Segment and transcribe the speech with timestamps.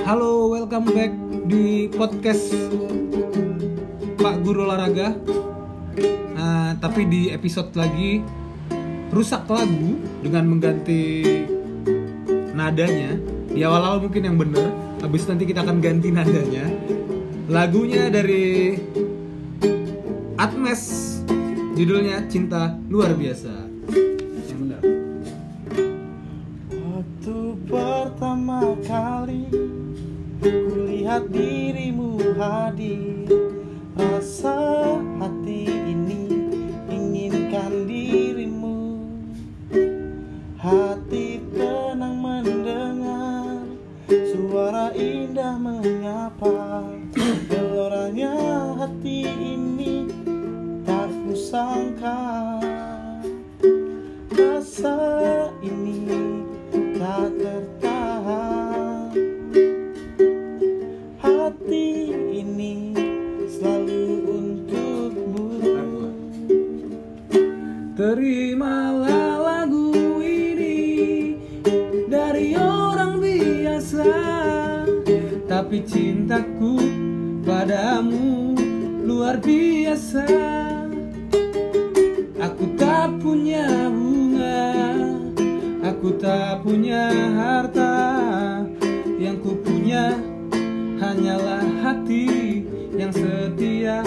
[0.00, 1.12] Halo, welcome back
[1.44, 2.48] di podcast
[4.16, 5.12] Pak Guru Olahraga.
[6.32, 8.24] Nah, tapi di episode lagi
[9.12, 11.20] rusak lagu dengan mengganti
[12.56, 13.20] nadanya.
[13.52, 14.72] Di awal-awal mungkin yang bener,
[15.04, 16.72] habis nanti kita akan ganti nadanya.
[17.52, 18.80] Lagunya dari
[20.40, 21.20] Atmes,
[21.76, 23.54] judulnya Cinta Luar Biasa.
[24.48, 24.82] Yang bener.
[26.80, 27.36] Waktu
[27.68, 29.21] pertama kali
[31.12, 33.28] kulihat dirimu hadir
[34.00, 35.81] Rasa hati
[68.02, 71.38] Terimalah lagu ini
[72.10, 74.10] dari orang biasa
[75.46, 76.82] Tapi cintaku
[77.46, 78.58] padamu
[79.06, 80.26] luar biasa.
[82.42, 84.66] Aku tak punya bunga
[85.86, 87.06] Aku tak punya
[87.38, 87.94] harta.
[89.14, 90.18] Yang ku punya
[90.98, 92.66] hanyalah hati
[92.98, 94.02] yang setia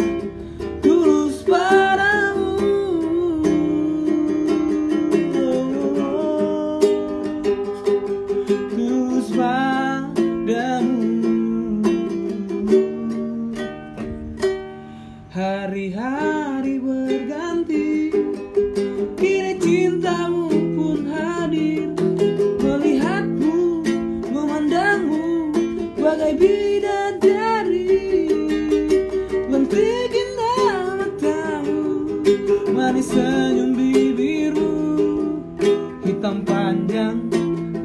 [37.05, 37.21] panjang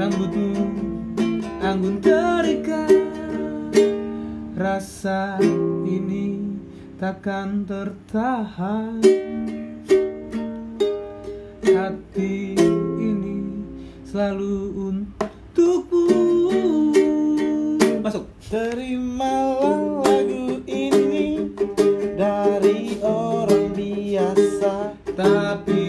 [0.00, 0.64] rambutmu
[1.60, 2.88] Anggun terikat
[4.56, 5.40] Rasa
[5.88, 6.36] ini
[7.00, 9.00] takkan tertahan.
[11.64, 12.52] Hati
[13.00, 13.36] ini
[14.04, 14.56] selalu
[14.92, 16.12] untukmu
[18.04, 18.28] Masuk.
[18.52, 21.48] Terimalah lagu ini
[22.20, 24.92] dari orang biasa.
[25.16, 25.79] Tapi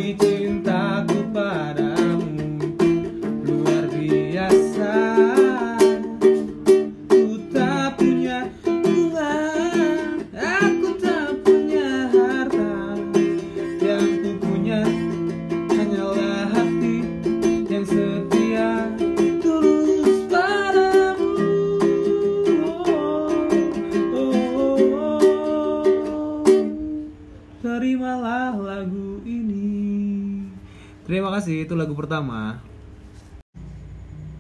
[32.12, 32.60] pertama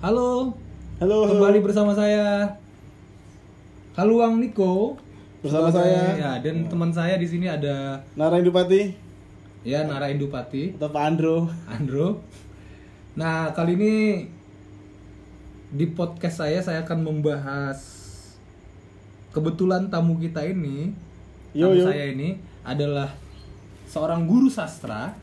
[0.04, 0.52] Halo,
[1.00, 1.32] Halo, halo.
[1.32, 2.59] kembali bersama saya
[3.96, 5.00] Kaluang Niko
[5.40, 6.20] Bersama saya.
[6.20, 8.92] Ya, dan teman saya di sini ada Nara Indupati
[9.64, 12.20] ya Nara Indupati, atau Pak Andro Andro.
[13.16, 13.94] Nah, kali ini
[15.72, 17.80] di podcast saya saya akan membahas
[19.32, 20.92] kebetulan tamu kita ini,
[21.56, 21.86] Yo, tamu yo.
[21.88, 22.36] saya ini
[22.68, 23.16] adalah
[23.88, 25.16] seorang guru sastra,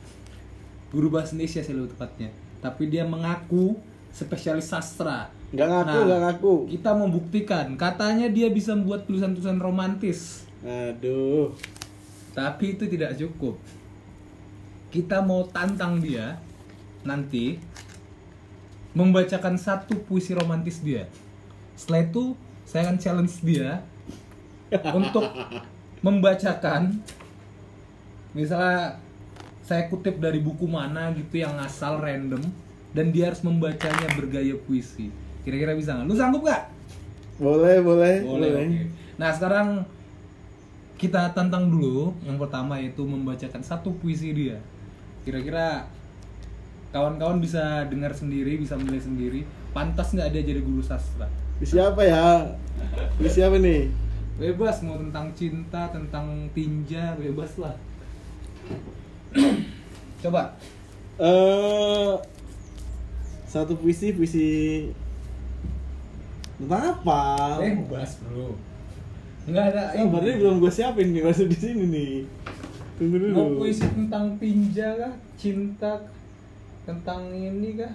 [0.92, 2.30] guru bahasa Indonesia sih lebih tepatnya.
[2.58, 3.78] Tapi dia mengaku
[4.12, 5.30] spesialis sastra.
[5.48, 10.44] Nggak ngaku, Nah, nggak ngaku Kita membuktikan, katanya dia bisa membuat tulisan-tulisan romantis.
[10.60, 11.56] Aduh
[12.36, 13.56] Tapi itu tidak cukup.
[14.92, 16.36] Kita mau tantang dia
[17.04, 17.56] nanti
[18.92, 21.08] membacakan satu puisi romantis dia.
[21.78, 22.24] Setelah itu
[22.68, 23.80] saya akan challenge dia
[24.92, 25.24] untuk
[26.06, 27.00] membacakan
[28.36, 29.00] misalnya
[29.68, 32.40] saya kutip dari buku mana gitu yang asal random
[32.96, 35.12] dan dia harus membacanya bergaya puisi.
[35.44, 36.08] Kira-kira bisa nggak?
[36.08, 36.62] Lu sanggup nggak?
[37.36, 38.48] Boleh, boleh Boleh.
[38.56, 38.64] oke.
[39.20, 39.84] Nah sekarang
[40.96, 44.56] kita tantang dulu yang pertama yaitu membacakan satu puisi dia.
[45.28, 45.84] Kira-kira
[46.88, 49.40] kawan-kawan bisa dengar sendiri, bisa menilai sendiri.
[49.76, 51.28] Pantas nggak dia jadi guru sastra?
[51.60, 52.56] Di siapa ya?
[53.20, 53.92] Di siapa nih?
[54.40, 57.76] Bebas mau tentang cinta, tentang tinja, bebas lah.
[60.18, 60.42] Coba.
[61.18, 62.14] eh
[63.48, 64.48] Satu puisi, puisi
[66.58, 67.22] Tentang apa?
[67.62, 68.58] Bebas bro.
[69.46, 69.82] Nggak ada.
[69.94, 72.12] Sabar ini belum gue siapin nih masuk di sini nih.
[72.98, 73.34] Tunggu dulu.
[73.34, 75.14] Mau puisi tentang tinja kah?
[75.38, 76.12] Cinta kah?
[76.88, 77.94] tentang ini kah?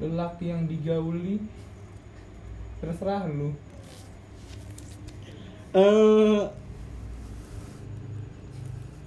[0.00, 1.38] Lelaki yang digauli.
[2.80, 3.52] terserah lu
[5.76, 6.40] Eh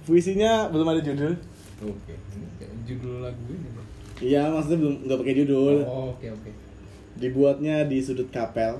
[0.06, 1.34] puisinya belum ada judul.
[1.82, 3.82] Oke ini kayak judul lagu ini Bro.
[4.22, 5.76] Iya, maksudnya belum nggak pakai judul.
[5.82, 6.50] oh, oke oke
[7.14, 8.78] Dibuatnya di sudut kapel.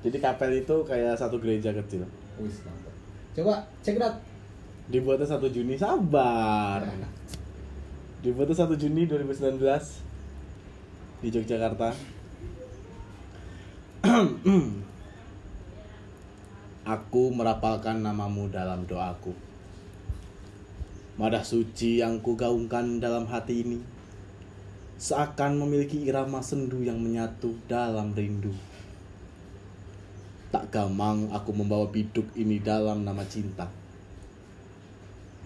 [0.00, 2.04] Jadi kapel itu kayak satu gereja kecil.
[2.40, 2.92] wis mantap
[3.36, 4.16] coba cek dat
[4.90, 6.82] Dibuatnya 1 Juni, sabar.
[8.26, 9.62] Dibuatnya 1 Juni 2019
[11.22, 11.94] di Yogyakarta.
[16.98, 19.30] Aku merapalkan namamu dalam doaku.
[21.20, 23.76] Madah suci yang kugaungkan dalam hati ini
[24.96, 28.56] seakan memiliki irama sendu yang menyatu dalam rindu.
[30.48, 33.68] Tak gamang aku membawa biduk ini dalam nama cinta.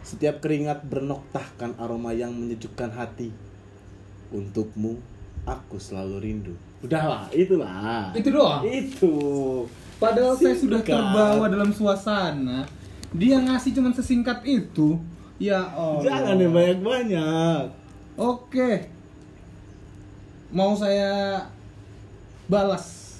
[0.06, 3.35] Setiap keringat bernoktahkan aroma yang menyejukkan hati.
[4.31, 4.94] Untukmu,
[5.43, 6.55] aku selalu rindu.
[6.87, 8.15] Udahlah, itulah.
[8.15, 9.15] itu doang Itu.
[9.99, 10.94] padahal saya sudah Singkat.
[11.00, 12.69] terbawa dalam suasana
[13.15, 15.00] dia ngasih cuma sesingkat itu
[15.38, 17.64] ya Allah Jangan yang banyak-banyak.
[18.14, 18.70] Oke.
[20.54, 21.42] Mau saya
[22.46, 23.19] balas.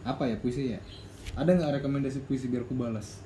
[0.00, 0.80] Apa ya puisi ya?
[1.36, 3.20] Ada nggak rekomendasi puisi biar aku balas?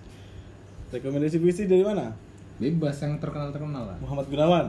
[0.91, 2.15] Rekomendasi puisi dari mana?
[2.59, 3.97] Bebas yang terkenal-terkenal lah.
[4.03, 4.67] Muhammad Gunawan.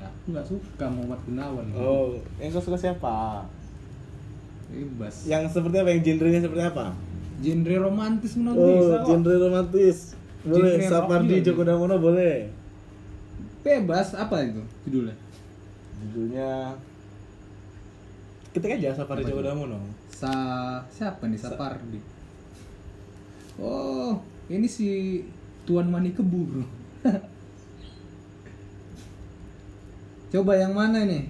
[0.00, 1.66] Ya, aku nggak suka Muhammad Gunawan.
[1.76, 3.44] Oh, yang kau suka siapa?
[4.72, 5.28] Bebas.
[5.28, 5.88] Yang seperti apa?
[5.92, 6.86] Yang genrenya seperti apa?
[7.42, 10.14] Genre romantis menurut Oh, genre romantis.
[10.42, 12.50] Boleh, Sapardi Djoko Damono boleh.
[13.62, 14.58] Bebas apa itu
[14.90, 15.14] judulnya?
[16.02, 16.74] Judulnya
[18.50, 19.46] Ketik aja Sapardi Apa Djoko?
[19.46, 19.78] Damono.
[20.10, 20.34] Sa
[20.90, 22.00] siapa nih Sapardi?
[23.62, 24.18] Oh,
[24.50, 25.22] ini si
[25.62, 26.66] Tuan Mani Keburu.
[30.32, 31.28] Coba yang mana nih?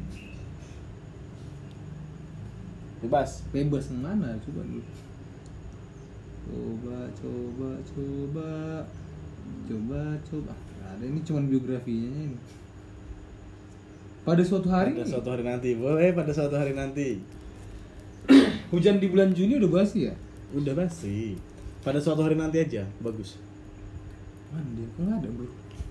[3.03, 3.43] Bebas.
[3.51, 4.39] Bebas yang mana?
[4.47, 4.87] Coba dulu.
[6.47, 8.51] Coba, coba, coba.
[9.69, 10.53] Coba, coba.
[10.85, 12.39] Ada ini cuman biografinya ini.
[14.23, 15.75] Pada suatu hari Pada suatu hari nanti.
[15.75, 17.19] Boleh pada suatu hari nanti.
[18.73, 20.15] hujan di bulan Juni udah basi ya?
[20.55, 21.35] Udah pasti.
[21.83, 22.87] Pada suatu hari nanti aja.
[23.03, 23.41] Bagus.
[24.53, 24.87] Mana dia?
[24.95, 25.49] Kok ada bro?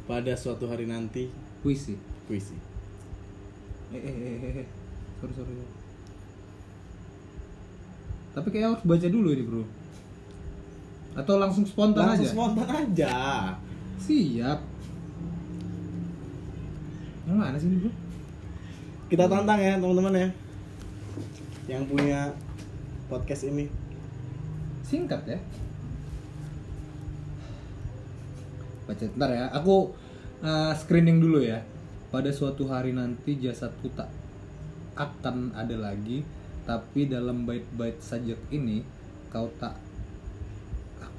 [0.08, 1.28] Pada suatu hari nanti
[1.62, 1.94] Puisi.
[2.26, 2.56] puisi.
[3.94, 4.68] Eh, eh, eh, eh, eh.
[5.20, 5.34] Sorry.
[5.36, 5.54] sorry.
[8.32, 9.64] Tapi kayak harus baca dulu ini bro.
[11.12, 12.34] Atau langsung spontan Langsung aja?
[12.34, 13.16] spontan aja.
[14.00, 14.60] Siap.
[17.28, 17.92] Yang mana sih ini bro?
[19.12, 20.30] Kita tantang ya teman-teman ya.
[21.68, 22.20] Yang punya
[23.12, 23.68] podcast ini.
[24.88, 25.40] Singkat ya.
[28.88, 29.46] Baca ntar ya.
[29.52, 29.92] Aku
[30.44, 31.60] uh, screening dulu ya.
[32.12, 34.12] Pada suatu hari nanti jasadku tak
[35.00, 36.28] akan ada lagi,
[36.68, 38.84] tapi dalam bait-bait sajak ini
[39.32, 39.80] kau tak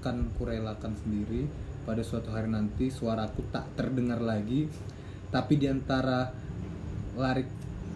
[0.02, 1.46] akan kurelakan sendiri.
[1.86, 4.66] Pada suatu hari nanti suaraku tak terdengar lagi,
[5.30, 6.34] tapi di antara
[7.14, 7.46] larik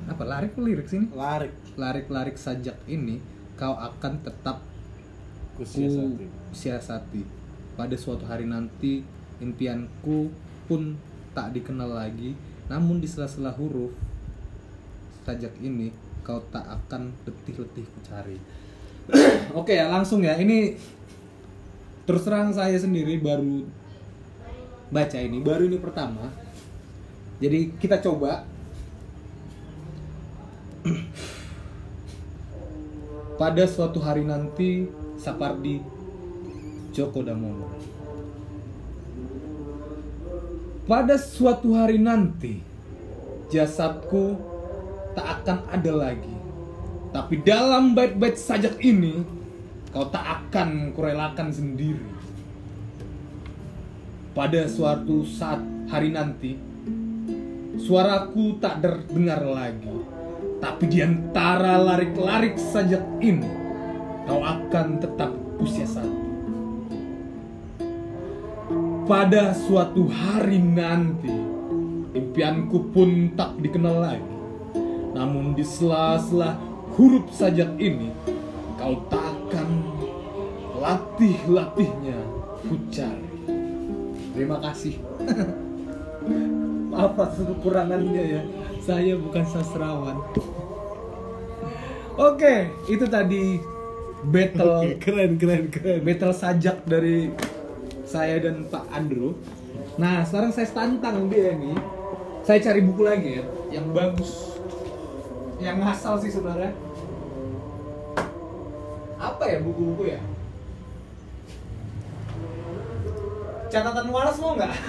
[0.06, 1.50] apa larik lirik sini Larik.
[1.74, 3.18] larik-larik sajak ini
[3.58, 4.62] kau akan tetap
[5.56, 6.20] Kusia ku
[6.52, 7.24] siasati.
[7.74, 9.00] Pada suatu hari nanti
[9.40, 10.28] impianku
[10.68, 11.00] pun
[11.32, 12.36] tak dikenal lagi.
[12.68, 13.90] Namun di sela-sela huruf
[15.24, 15.90] sajak ini
[16.22, 18.36] kau tak akan letih-letih ku cari.
[19.58, 20.36] Oke ya langsung ya.
[20.36, 20.76] Ini
[22.06, 23.66] terus terang saya sendiri baru
[24.88, 26.30] baca ini baru ini pertama
[27.42, 28.46] jadi kita coba
[33.36, 34.88] pada suatu hari nanti
[35.20, 35.84] Sapardi
[36.96, 37.68] Djoko Damono.
[40.88, 42.64] Pada suatu hari nanti
[43.52, 44.40] jasadku
[45.12, 46.36] tak akan ada lagi.
[47.12, 49.20] Tapi dalam bait-bait sajak ini
[49.96, 52.04] kau tak akan kurelakan sendiri.
[54.36, 56.52] Pada suatu saat hari nanti
[57.80, 59.96] suaraku tak terdengar lagi.
[60.60, 63.48] Tapi di antara larik-larik sajak ini
[64.28, 65.32] kau akan tetap
[65.64, 66.28] usia satu.
[69.08, 71.32] Pada suatu hari nanti,
[72.12, 74.36] impianku pun tak dikenal lagi.
[75.16, 76.60] Namun di sela-sela
[77.00, 78.12] huruf sajak ini,
[78.76, 79.25] kau tak
[80.86, 82.18] latih-latihnya
[82.94, 83.30] cari.
[84.34, 84.94] Terima kasih.
[86.94, 88.42] Maaf atas kekurangannya ya.
[88.78, 90.22] Saya bukan sastrawan.
[92.16, 93.58] Oke, itu tadi
[94.30, 96.00] battle keren keren keren.
[96.06, 97.34] battle sajak dari
[98.06, 99.34] saya dan Pak Andro.
[99.98, 101.76] Nah, sekarang saya tantang dia nih.
[102.46, 104.54] Saya cari buku lagi ya, yang bagus.
[105.58, 106.72] Yang ngasal sih sebenarnya.
[109.16, 110.20] apa ya buku-buku ya
[113.72, 114.74] catatan walas mau nggak?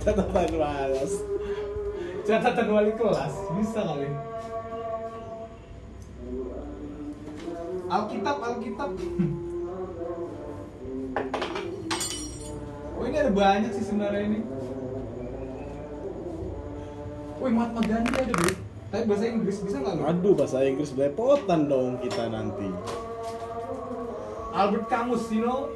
[0.00, 1.12] Catatan malas
[2.30, 4.08] catatan wali kelas bisa kali.
[7.90, 8.90] Alkitab Alkitab.
[12.94, 14.40] Oh ini ada banyak sih sebenarnya ini.
[17.40, 18.56] Wih, Mahatma Gandhi ada deh.
[18.90, 20.02] Tapi bahasa Inggris bisa nggak lu?
[20.02, 22.68] aduh bahasa Inggris belepotan dong kita nanti.
[24.50, 25.70] Albert Camus, you know,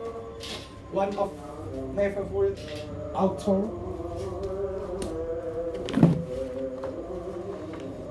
[0.95, 1.35] one of
[1.99, 2.59] my favorite
[3.11, 3.67] author.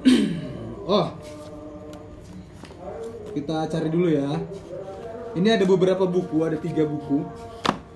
[0.92, 1.08] oh,
[3.32, 4.36] kita cari dulu ya.
[5.34, 7.24] Ini ada beberapa buku, ada tiga buku.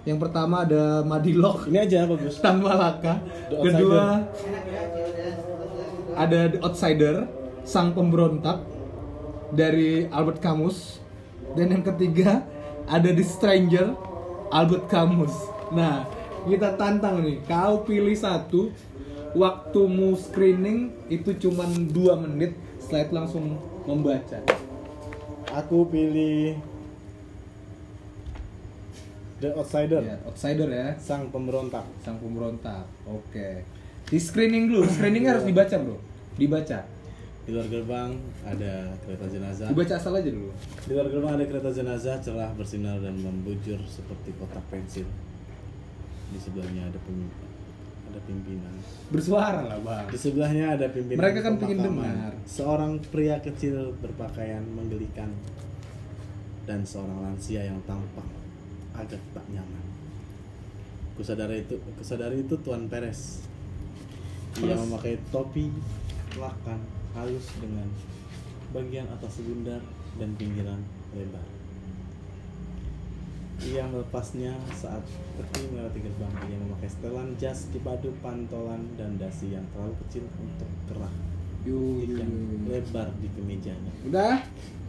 [0.07, 3.19] Yang pertama ada Madilog ini aja bagus Tan Malaka.
[3.51, 4.23] Kedua
[6.15, 7.27] ada The Outsider,
[7.67, 8.63] Sang Pemberontak
[9.51, 11.03] dari Albert Camus.
[11.59, 12.47] Dan yang ketiga
[12.87, 14.06] ada The Stranger,
[14.51, 15.33] Albert Camus.
[15.75, 16.07] Nah,
[16.47, 18.71] kita tantang nih, kau pilih satu.
[19.37, 23.45] Waktumu screening itu cuma dua menit, setelah itu langsung
[23.85, 24.39] membaca.
[25.47, 26.59] aku pilih
[29.37, 32.89] The Outsider Ya, outsider ya, sang pemberontak sang pemberontak.
[33.05, 33.61] Oke.
[34.09, 35.97] Di screening dulu, screeningnya harus dibaca bro,
[36.39, 36.96] dibaca.
[37.47, 38.11] Di luar gerbang
[38.43, 40.51] ada kereta jenazah Dibaca asal aja dulu.
[40.83, 45.07] Di luar gerbang ada kereta jenazah cerah bersinar dan membujur seperti kotak pensil.
[46.27, 47.47] Di sebelahnya ada pemimpin,
[48.11, 48.75] ada pimpinan.
[49.07, 50.11] Bersuara lah bang.
[50.11, 51.23] Di sebelahnya ada pimpinan.
[51.23, 52.35] Mereka kan pengen dengar.
[52.43, 55.31] Seorang pria kecil berpakaian menggelikan
[56.67, 58.27] dan seorang lansia yang tampak
[58.91, 59.87] agak tak nyaman.
[61.15, 63.39] Kusadari itu, kusadari itu Tuan Perez.
[64.59, 65.71] Ia memakai topi
[66.35, 67.89] lakan halus dengan
[68.71, 69.81] bagian atas bundar
[70.21, 70.79] dan pinggiran
[71.17, 71.45] lebar.
[73.57, 75.01] Ia melepasnya saat
[75.33, 76.33] peti melewati gerbang.
[76.45, 81.09] Ia memakai setelan jas dipadu pantolan dan dasi yang terlalu kecil untuk kerah
[81.67, 82.31] yang
[82.69, 83.91] lebar di kemejanya.
[84.07, 84.39] Udah?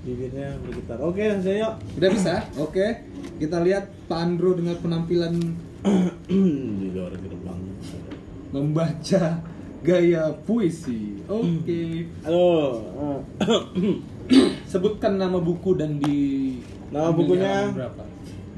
[0.07, 1.03] Bibirnya bergetar.
[1.03, 1.75] Oke, langsung yuk.
[1.99, 2.35] Udah bisa?
[2.55, 3.03] Oke.
[3.43, 5.35] Kita lihat Pak Andro dengan penampilan
[6.81, 7.61] di luar gerbang.
[8.49, 9.45] membaca
[9.83, 11.23] gaya puisi.
[11.31, 12.11] Oke.
[12.27, 12.83] Halo.
[14.71, 16.19] Sebutkan nama buku dan di
[16.89, 17.69] Nama bukunya?
[17.73, 18.03] berapa?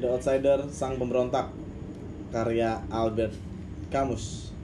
[0.01, 1.53] The Outsider Sang Pemberontak
[2.31, 3.35] karya Albert
[3.91, 4.55] Camus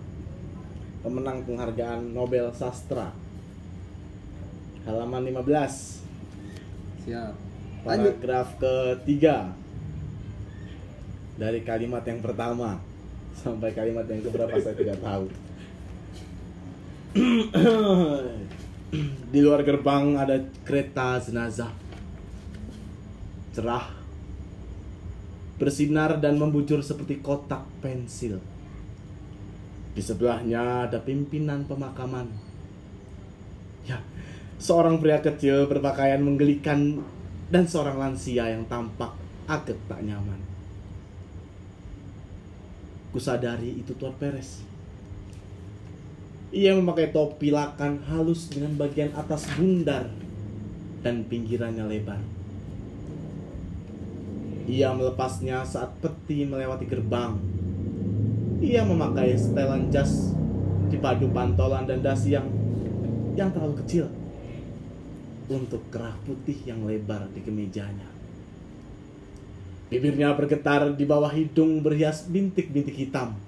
[1.03, 3.11] pemenang penghargaan Nobel Sastra
[4.87, 7.33] halaman 15 Siap.
[7.83, 9.51] Paragraf ketiga
[11.35, 12.79] dari kalimat yang pertama
[13.35, 15.27] sampai kalimat yang keberapa saya tidak tahu
[19.33, 21.71] di luar gerbang ada kereta jenazah.
[23.53, 23.97] Cerah
[25.57, 28.37] bersinar dan membujur seperti kotak pensil.
[29.97, 32.29] Di sebelahnya ada pimpinan pemakaman.
[33.89, 33.97] Ya
[34.61, 37.01] seorang pria kecil berpakaian menggelikan
[37.49, 39.17] dan seorang lansia yang tampak
[39.49, 40.37] agak tak nyaman.
[43.09, 44.76] Kusadari itu Tuan Perez
[46.47, 50.07] ia memakai topi lakan halus dengan bagian atas bundar
[51.03, 52.23] dan pinggirannya lebar.
[54.67, 57.39] Ia melepasnya saat peti melewati gerbang.
[58.63, 60.35] Ia memakai setelan jas
[60.87, 62.47] dipadu pantolan dan dasi yang
[63.35, 64.07] yang terlalu kecil
[65.47, 68.07] untuk kerah putih yang lebar di kemejanya.
[69.87, 73.39] Bibirnya bergetar di bawah hidung berhias bintik-bintik hitam.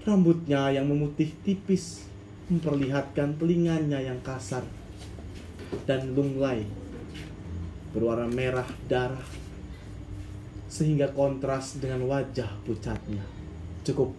[0.00, 2.08] Rambutnya yang memutih tipis
[2.48, 4.64] memperlihatkan telinganya yang kasar
[5.86, 6.66] dan lunglai
[7.94, 9.22] berwarna merah darah
[10.70, 13.22] sehingga kontras dengan wajah pucatnya.
[13.82, 14.14] Cukup.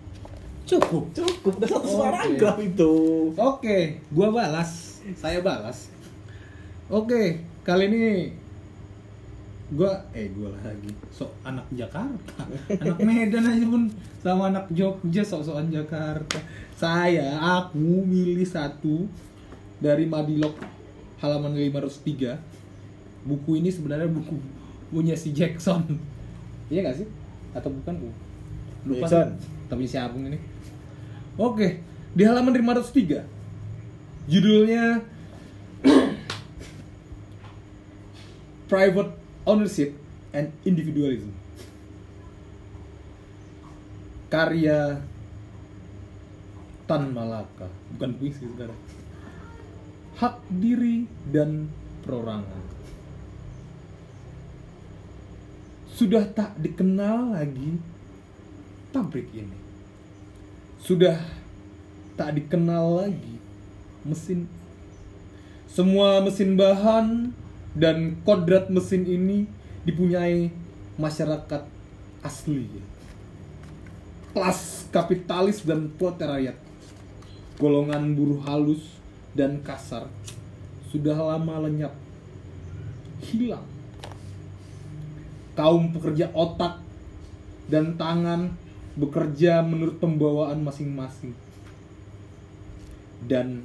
[0.68, 1.04] Cukup.
[1.16, 1.54] Cukup.
[1.58, 2.00] Udah satu Oke.
[2.04, 2.94] paragraf itu.
[3.40, 3.78] Oke,
[4.12, 5.02] gua balas.
[5.16, 5.90] Saya balas.
[6.92, 8.36] Oke, kali ini
[9.72, 10.92] gua eh gua lagi.
[11.10, 12.44] Sok anak Jakarta.
[12.68, 13.88] Anak Medan aja pun
[14.20, 16.38] sama anak Jogja sok-sokan Jakarta.
[16.76, 19.08] Saya aku milih satu
[19.80, 20.54] dari Madilog
[21.24, 22.36] halaman 503
[23.24, 24.36] buku ini sebenarnya buku
[24.92, 25.88] punya si Jackson.
[26.68, 27.08] Iya gak sih?
[27.56, 27.96] Atau bukan?
[27.96, 28.10] Bu
[28.82, 29.38] lupa Jackson.
[29.72, 30.40] tapi siapa ini.
[31.40, 31.80] Oke
[32.12, 33.24] di halaman 503
[34.28, 35.00] judulnya
[38.72, 39.96] private ownership
[40.32, 41.34] and individualism
[44.32, 45.02] karya
[46.88, 48.80] Tan Malaka bukan puisi sekarang
[50.22, 51.66] hak diri dan
[52.06, 52.62] perorangan.
[55.90, 57.82] Sudah tak dikenal lagi
[58.94, 59.58] pabrik ini.
[60.78, 61.18] Sudah
[62.14, 63.38] tak dikenal lagi
[64.06, 64.46] mesin.
[65.66, 67.34] Semua mesin bahan
[67.72, 69.48] dan kodrat mesin ini
[69.88, 70.52] dipunyai
[71.00, 71.64] masyarakat
[72.22, 72.68] asli.
[74.32, 76.56] Kelas kapitalis dan proletariat.
[77.60, 78.98] Golongan buruh halus
[79.38, 80.08] dan kasar
[80.92, 81.96] sudah lama lenyap.
[83.24, 83.64] Hilang.
[85.56, 86.84] Kaum pekerja otak
[87.72, 88.52] dan tangan
[89.00, 91.32] bekerja menurut pembawaan masing-masing.
[93.24, 93.64] Dan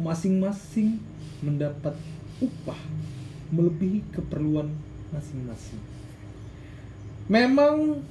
[0.00, 0.98] masing-masing
[1.44, 1.94] mendapat
[2.42, 2.80] upah
[3.54, 4.74] melebihi keperluan
[5.14, 5.78] masing-masing.
[7.30, 8.02] Memang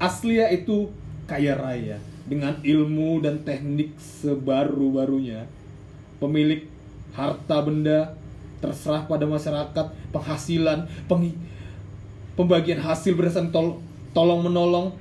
[0.00, 0.90] Aslia itu
[1.28, 5.44] kaya raya dengan ilmu dan teknik sebaru-barunya.
[6.16, 6.66] Pemilik
[7.12, 8.16] harta benda
[8.64, 11.36] terserah pada masyarakat, penghasilan, peng-
[12.36, 13.80] pembagian hasil berdasarkan tol-
[14.16, 14.96] tolong menolong,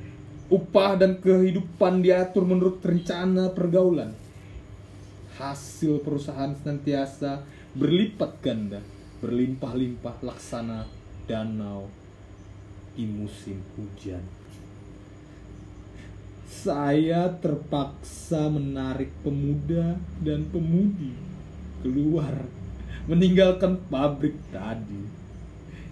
[0.52, 4.16] upah dan kehidupan diatur menurut rencana pergaulan.
[5.40, 7.44] Hasil perusahaan senantiasa
[7.78, 8.82] berlipat ganda,
[9.22, 10.90] berlimpah-limpah laksana
[11.30, 11.86] danau
[12.98, 14.22] di musim hujan.
[16.50, 21.14] Saya terpaksa menarik pemuda dan pemudi
[21.86, 22.34] keluar
[23.06, 25.02] meninggalkan pabrik tadi.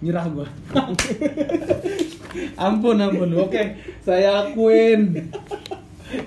[0.02, 0.46] Nyerah gua.
[2.66, 3.30] ampun ampun.
[3.38, 5.30] Oke, saya akuin.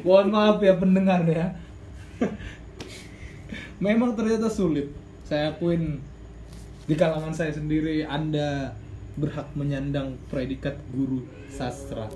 [0.03, 1.55] Mohon maaf ya pendengar ya.
[3.79, 5.00] Memang ternyata sulit.
[5.31, 6.03] Saya akuin
[6.91, 8.75] di kalangan saya sendiri Anda
[9.15, 12.11] berhak menyandang predikat guru sastra.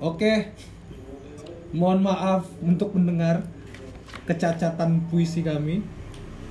[0.00, 0.56] Oke.
[1.76, 3.44] Mohon maaf untuk mendengar
[4.24, 5.84] kecacatan puisi kami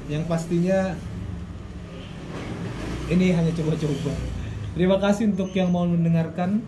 [0.05, 0.93] yang pastinya
[3.09, 4.13] ini hanya coba-coba.
[4.77, 6.61] Terima kasih untuk yang mau mendengarkan.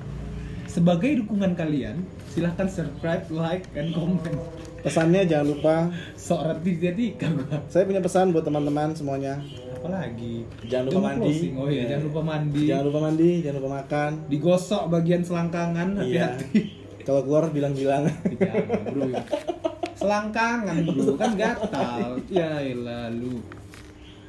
[0.65, 2.01] Sebagai dukungan kalian,
[2.33, 4.41] silahkan subscribe, like, dan komen.
[4.81, 5.75] Pesannya jangan lupa.
[6.13, 7.05] Sok reti jadi.
[7.69, 9.37] Saya punya pesan buat teman-teman semuanya.
[9.71, 10.45] Apalagi?
[10.65, 11.25] Jangan lupa mandi.
[11.25, 11.53] closing.
[11.57, 12.63] Oh iya, jangan lupa mandi.
[12.65, 14.11] Jangan lupa mandi, jangan lupa makan.
[14.27, 16.01] Digosok bagian selangkangan, Iya.
[16.01, 16.59] hati-hati.
[17.01, 18.05] Kalau keluar bilang-bilang.
[18.93, 19.09] Bro.
[19.97, 22.17] Selangkangan bro, kan gatal.
[22.25, 23.37] Ya elah lu.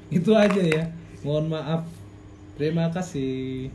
[0.09, 0.85] Itu aja ya.
[1.25, 1.83] Mohon maaf.
[2.61, 3.73] Terima kasih.